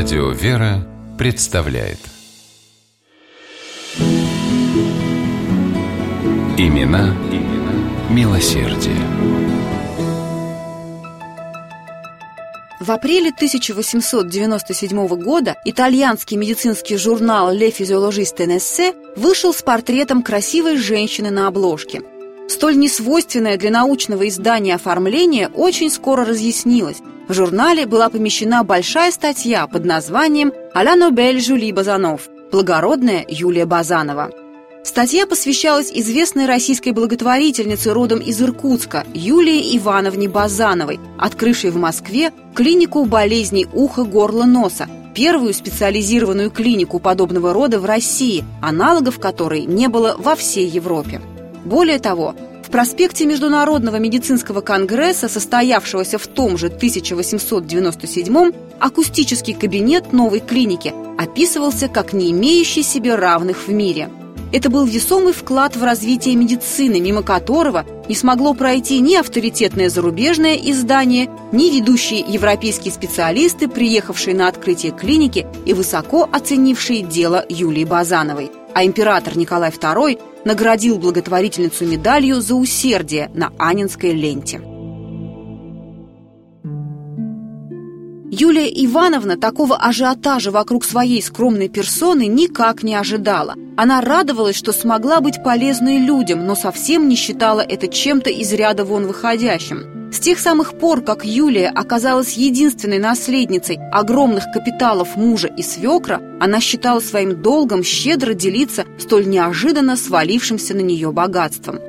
Радио 0.00 0.30
«Вера» 0.30 0.86
представляет 1.18 1.98
Имена, 6.56 7.16
имена 7.32 8.08
милосердие. 8.08 8.94
В 12.78 12.88
апреле 12.92 13.30
1897 13.30 15.08
года 15.20 15.56
итальянский 15.64 16.36
медицинский 16.36 16.96
журнал 16.96 17.52
«Le 17.52 17.76
Physiologiste 17.76 18.46
Nesse» 18.46 18.94
вышел 19.16 19.52
с 19.52 19.62
портретом 19.62 20.22
красивой 20.22 20.76
женщины 20.76 21.30
на 21.30 21.48
обложке. 21.48 22.02
Столь 22.48 22.78
несвойственное 22.78 23.56
для 23.56 23.72
научного 23.72 24.28
издания 24.28 24.76
оформление 24.76 25.48
очень 25.48 25.90
скоро 25.90 26.24
разъяснилось. 26.24 26.98
В 27.28 27.34
журнале 27.34 27.84
была 27.84 28.08
помещена 28.08 28.64
большая 28.64 29.10
статья 29.10 29.66
под 29.66 29.84
названием 29.84 30.50
«А 30.72 30.82
Нобель 30.96 31.40
Жюли 31.42 31.70
Базанов»– 31.72 32.22
«Благородная 32.50 33.22
Юлия 33.28 33.66
Базанова». 33.66 34.30
Статья 34.82 35.26
посвящалась 35.26 35.92
известной 35.92 36.46
российской 36.46 36.92
благотворительнице 36.92 37.92
родом 37.92 38.20
из 38.20 38.40
Иркутска 38.40 39.04
Юлии 39.12 39.76
Ивановне 39.76 40.26
Базановой, 40.26 40.98
открывшей 41.18 41.68
в 41.68 41.76
Москве 41.76 42.32
клинику 42.54 43.04
болезней 43.04 43.66
уха, 43.74 44.04
горла, 44.04 44.44
носа, 44.44 44.88
первую 45.14 45.52
специализированную 45.52 46.50
клинику 46.50 46.98
подобного 46.98 47.52
рода 47.52 47.78
в 47.78 47.84
России, 47.84 48.42
аналогов 48.62 49.20
которой 49.20 49.66
не 49.66 49.88
было 49.88 50.16
во 50.18 50.34
всей 50.34 50.66
Европе. 50.66 51.20
Более 51.66 51.98
того, 51.98 52.34
в 52.68 52.70
проспекте 52.70 53.24
Международного 53.24 53.96
медицинского 53.96 54.60
конгресса, 54.60 55.30
состоявшегося 55.30 56.18
в 56.18 56.26
том 56.26 56.58
же 56.58 56.66
1897 56.66 58.52
акустический 58.78 59.54
кабинет 59.54 60.12
новой 60.12 60.40
клиники 60.40 60.92
описывался 61.16 61.88
как 61.88 62.12
не 62.12 62.30
имеющий 62.30 62.82
себе 62.82 63.14
равных 63.14 63.68
в 63.68 63.72
мире– 63.72 64.10
это 64.50 64.70
был 64.70 64.86
весомый 64.86 65.34
вклад 65.34 65.76
в 65.76 65.84
развитие 65.84 66.34
медицины, 66.34 67.00
мимо 67.00 67.22
которого 67.22 67.84
не 68.08 68.14
смогло 68.14 68.54
пройти 68.54 68.98
ни 69.00 69.14
авторитетное 69.14 69.90
зарубежное 69.90 70.54
издание, 70.54 71.28
ни 71.52 71.70
ведущие 71.70 72.20
европейские 72.20 72.92
специалисты, 72.92 73.68
приехавшие 73.68 74.34
на 74.34 74.48
открытие 74.48 74.92
клиники 74.92 75.46
и 75.66 75.74
высоко 75.74 76.26
оценившие 76.32 77.02
дело 77.02 77.44
Юлии 77.50 77.84
Базановой. 77.84 78.50
А 78.74 78.84
император 78.84 79.36
Николай 79.36 79.70
II 79.70 80.18
наградил 80.44 80.98
благотворительницу 80.98 81.84
медалью 81.86 82.40
за 82.40 82.54
усердие 82.54 83.30
на 83.34 83.52
Анинской 83.58 84.12
ленте. 84.12 84.60
Юлия 88.30 88.68
Ивановна 88.68 89.36
такого 89.36 89.76
ажиотажа 89.76 90.50
вокруг 90.50 90.84
своей 90.84 91.20
скромной 91.22 91.68
персоны 91.68 92.26
никак 92.26 92.82
не 92.82 92.94
ожидала. 92.94 93.54
Она 93.76 94.00
радовалась, 94.00 94.54
что 94.54 94.72
смогла 94.72 95.20
быть 95.20 95.42
полезной 95.42 95.98
людям, 95.98 96.46
но 96.46 96.54
совсем 96.54 97.08
не 97.08 97.16
считала 97.16 97.62
это 97.62 97.88
чем-то 97.88 98.30
из 98.30 98.52
ряда 98.52 98.84
вон 98.84 99.06
выходящим. 99.06 99.97
С 100.10 100.20
тех 100.20 100.38
самых 100.38 100.78
пор, 100.78 101.02
как 101.02 101.24
Юлия 101.24 101.68
оказалась 101.68 102.32
единственной 102.32 102.98
наследницей 102.98 103.78
огромных 103.92 104.44
капиталов 104.52 105.16
мужа 105.16 105.48
и 105.48 105.62
свекра, 105.62 106.20
она 106.40 106.60
считала 106.60 107.00
своим 107.00 107.42
долгом 107.42 107.84
щедро 107.84 108.32
делиться 108.32 108.86
столь 108.98 109.28
неожиданно 109.28 109.96
свалившимся 109.96 110.74
на 110.74 110.80
нее 110.80 111.12
богатством. 111.12 111.80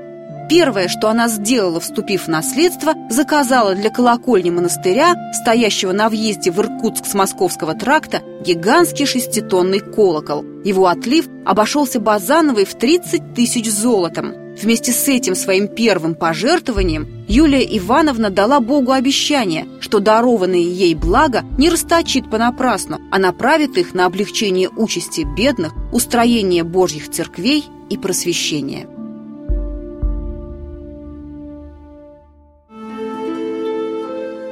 Первое, 0.50 0.88
что 0.88 1.10
она 1.10 1.28
сделала, 1.28 1.80
вступив 1.80 2.24
в 2.24 2.28
наследство, 2.28 2.96
заказала 3.10 3.76
для 3.76 3.92
колокольни 3.92 4.50
монастыря, 4.50 5.16
стоящего 5.32 5.92
на 5.92 6.10
въезде 6.10 6.50
в 6.50 6.60
Иркутск 6.60 7.06
с 7.06 7.14
московского 7.14 7.76
тракта, 7.76 8.22
гигантский 8.44 9.06
шеститонный 9.06 9.80
колокол. 9.80 10.44
Его 10.66 10.88
отлив 10.88 11.28
обошелся 11.46 12.00
Базановой 12.00 12.66
в 12.66 12.74
30 12.74 13.36
тысяч 13.36 13.70
золотом. 13.70 14.34
Вместе 14.62 14.92
с 14.92 15.08
этим 15.08 15.36
своим 15.36 15.70
первым 15.70 16.16
пожертвованием 16.16 17.08
Юлия 17.30 17.64
Ивановна 17.78 18.30
дала 18.30 18.60
Богу 18.60 18.92
обещание, 18.92 19.68
что 19.80 20.00
дарованные 20.00 20.70
ей 20.70 20.96
блага 20.96 21.44
не 21.58 21.70
расточит 21.70 22.30
понапрасну, 22.30 23.00
а 23.10 23.20
направит 23.20 23.78
их 23.78 23.94
на 23.94 24.06
облегчение 24.06 24.70
участи 24.70 25.26
бедных, 25.38 25.72
устроение 25.94 26.66
Божьих 26.66 27.10
церквей 27.10 27.64
и 27.90 27.98
просвещение. 27.98 28.88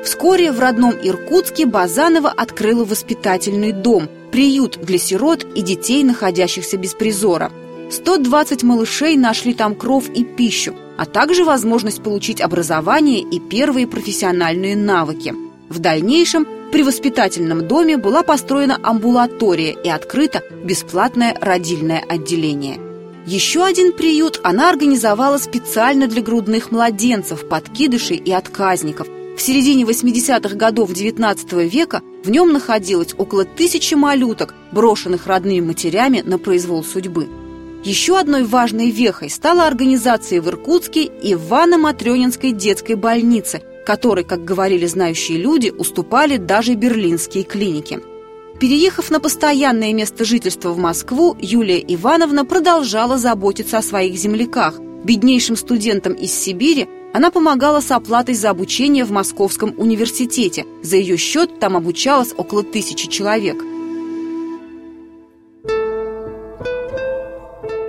Вскоре 0.05 0.53
в 0.53 0.59
родном 0.61 0.93
Иркутске 0.93 1.65
Базанова 1.65 2.29
открыла 2.29 2.85
воспитательный 2.85 3.73
дом, 3.73 4.07
приют 4.31 4.79
для 4.81 4.99
сирот 4.99 5.43
и 5.43 5.61
детей, 5.61 6.05
находящихся 6.05 6.77
без 6.77 6.93
призора. 6.93 7.51
120 7.89 8.63
малышей 8.63 9.15
нашли 9.15 9.53
там 9.53 9.75
кров 9.75 10.09
и 10.09 10.23
пищу, 10.23 10.75
а 10.97 11.05
также 11.05 11.43
возможность 11.43 12.03
получить 12.03 12.41
образование 12.41 13.21
и 13.21 13.39
первые 13.39 13.87
профессиональные 13.87 14.75
навыки. 14.75 15.33
В 15.69 15.79
дальнейшем 15.79 16.47
при 16.71 16.83
воспитательном 16.83 17.67
доме 17.67 17.97
была 17.97 18.23
построена 18.23 18.77
амбулатория 18.83 19.71
и 19.71 19.89
открыто 19.89 20.43
бесплатное 20.63 21.37
родильное 21.39 22.03
отделение. 22.07 22.79
Еще 23.25 23.63
один 23.63 23.93
приют 23.93 24.39
она 24.43 24.69
организовала 24.69 25.37
специально 25.37 26.07
для 26.07 26.21
грудных 26.21 26.71
младенцев, 26.71 27.47
подкидышей 27.47 28.17
и 28.17 28.31
отказников, 28.31 29.07
в 29.37 29.41
середине 29.41 29.83
80-х 29.83 30.55
годов 30.55 30.89
XIX 30.89 31.67
века 31.69 32.01
в 32.23 32.29
нем 32.31 32.51
находилось 32.51 33.13
около 33.15 33.45
тысячи 33.45 33.93
малюток, 33.93 34.55
брошенных 34.71 35.27
родными 35.27 35.63
матерями 35.63 36.23
на 36.25 36.39
произвол 36.39 36.83
судьбы. 36.83 37.27
Еще 37.87 38.19
одной 38.19 38.43
важной 38.43 38.91
вехой 38.91 39.29
стала 39.29 39.65
организация 39.65 40.41
в 40.41 40.49
Иркутске 40.49 41.05
Ивано-Матрёнинской 41.05 42.51
детской 42.51 42.95
больницы, 42.95 43.61
которой, 43.85 44.25
как 44.25 44.43
говорили 44.43 44.85
знающие 44.85 45.37
люди, 45.37 45.69
уступали 45.69 46.35
даже 46.35 46.73
берлинские 46.73 47.45
клиники. 47.45 48.01
Переехав 48.59 49.09
на 49.09 49.21
постоянное 49.21 49.93
место 49.93 50.25
жительства 50.25 50.73
в 50.73 50.77
Москву, 50.77 51.37
Юлия 51.39 51.79
Ивановна 51.79 52.43
продолжала 52.43 53.17
заботиться 53.17 53.77
о 53.77 53.81
своих 53.81 54.17
земляках, 54.17 54.81
беднейшим 55.05 55.55
студентам 55.55 56.11
из 56.11 56.33
Сибири, 56.33 56.89
она 57.13 57.31
помогала 57.31 57.79
с 57.79 57.89
оплатой 57.91 58.35
за 58.35 58.49
обучение 58.49 59.05
в 59.05 59.11
Московском 59.11 59.73
университете. 59.77 60.65
За 60.83 60.97
ее 60.97 61.15
счет 61.15 61.61
там 61.61 61.77
обучалось 61.77 62.33
около 62.35 62.63
тысячи 62.63 63.07
человек. 63.07 63.63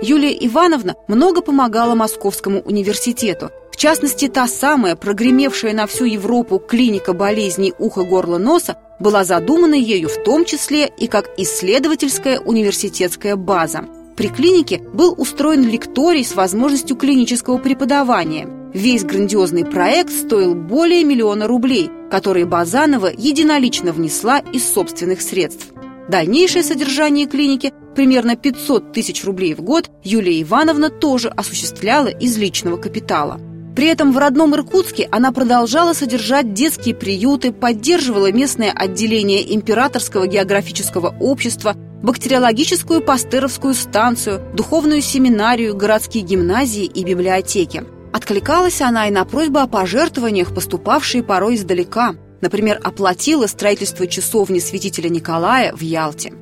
Юлия 0.01 0.31
Ивановна 0.47 0.95
много 1.07 1.41
помогала 1.41 1.93
Московскому 1.93 2.61
университету. 2.61 3.51
В 3.71 3.75
частности, 3.75 4.27
та 4.27 4.47
самая, 4.47 4.95
прогремевшая 4.95 5.73
на 5.73 5.87
всю 5.87 6.05
Европу 6.05 6.59
клиника 6.59 7.13
болезней 7.13 7.73
уха, 7.77 8.03
горла, 8.03 8.37
носа, 8.37 8.77
была 8.99 9.23
задумана 9.23 9.75
ею 9.75 10.09
в 10.09 10.23
том 10.23 10.45
числе 10.45 10.89
и 10.97 11.07
как 11.07 11.29
исследовательская 11.37 12.39
университетская 12.39 13.35
база. 13.35 13.85
При 14.15 14.27
клинике 14.27 14.79
был 14.93 15.15
устроен 15.17 15.63
лекторий 15.63 16.25
с 16.25 16.35
возможностью 16.35 16.97
клинического 16.97 17.57
преподавания. 17.57 18.47
Весь 18.73 19.03
грандиозный 19.03 19.65
проект 19.65 20.11
стоил 20.11 20.55
более 20.55 21.03
миллиона 21.03 21.47
рублей, 21.47 21.89
которые 22.11 22.45
Базанова 22.45 23.09
единолично 23.15 23.91
внесла 23.93 24.39
из 24.39 24.69
собственных 24.69 25.21
средств. 25.21 25.67
Дальнейшее 26.09 26.63
содержание 26.63 27.27
клиники, 27.27 27.71
примерно 27.93 28.35
500 28.35 28.93
тысяч 28.93 29.23
рублей 29.23 29.53
в 29.53 29.61
год, 29.61 29.91
Юлия 30.03 30.41
Ивановна 30.41 30.89
тоже 30.89 31.29
осуществляла 31.29 32.07
из 32.07 32.35
личного 32.35 32.77
капитала. 32.77 33.39
При 33.75 33.85
этом 33.85 34.11
в 34.11 34.17
родном 34.17 34.55
Иркутске 34.55 35.07
она 35.11 35.31
продолжала 35.31 35.93
содержать 35.93 36.53
детские 36.53 36.95
приюты, 36.95 37.51
поддерживала 37.51 38.31
местное 38.31 38.71
отделение 38.71 39.55
Императорского 39.55 40.25
географического 40.25 41.15
общества, 41.19 41.75
бактериологическую 42.01 43.01
пастеровскую 43.01 43.75
станцию, 43.75 44.41
духовную 44.55 45.01
семинарию, 45.01 45.77
городские 45.77 46.23
гимназии 46.23 46.85
и 46.85 47.03
библиотеки. 47.03 47.83
Откликалась 48.11 48.81
она 48.81 49.07
и 49.07 49.11
на 49.11 49.25
просьбы 49.25 49.61
о 49.61 49.67
пожертвованиях, 49.67 50.55
поступавшие 50.55 51.21
порой 51.21 51.53
издалека. 51.53 52.15
Например, 52.41 52.79
оплатила 52.83 53.47
строительство 53.47 54.07
часовни 54.07 54.59
святителя 54.59 55.09
Николая 55.09 55.73
в 55.73 55.81
Ялте. 55.81 56.33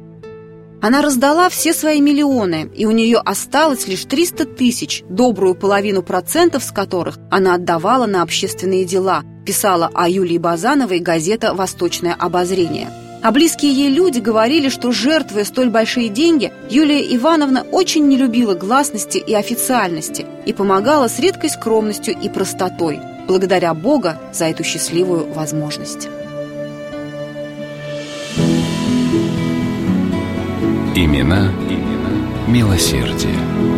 Она 0.79 1.01
раздала 1.01 1.49
все 1.49 1.73
свои 1.73 1.99
миллионы, 1.99 2.69
и 2.75 2.85
у 2.85 2.91
нее 2.91 3.17
осталось 3.17 3.87
лишь 3.87 4.05
300 4.05 4.45
тысяч, 4.45 5.03
добрую 5.09 5.55
половину 5.55 6.03
процентов 6.03 6.63
с 6.63 6.71
которых 6.71 7.17
она 7.31 7.55
отдавала 7.55 8.05
на 8.05 8.21
общественные 8.21 8.85
дела, 8.85 9.23
писала 9.45 9.89
о 9.93 10.07
Юлии 10.07 10.37
Базановой 10.37 10.99
газета 10.99 11.55
«Восточное 11.55 12.13
обозрение». 12.13 13.06
А 13.21 13.31
близкие 13.31 13.71
ей 13.71 13.89
люди 13.89 14.19
говорили, 14.19 14.69
что, 14.69 14.91
жертвуя 14.91 15.43
столь 15.43 15.69
большие 15.69 16.09
деньги, 16.09 16.51
Юлия 16.69 17.01
Ивановна 17.15 17.63
очень 17.71 18.07
не 18.07 18.15
любила 18.15 18.53
гласности 18.53 19.17
и 19.17 19.33
официальности 19.33 20.25
и 20.45 20.53
помогала 20.53 21.07
с 21.07 21.19
редкой 21.19 21.49
скромностью 21.49 22.15
и 22.15 22.29
простотой, 22.29 22.99
благодаря 23.27 23.73
Бога 23.73 24.19
за 24.33 24.45
эту 24.45 24.63
счастливую 24.63 25.33
возможность. 25.33 26.07
Имена, 30.95 31.51
имена 31.69 32.27
милосердие. 32.47 33.76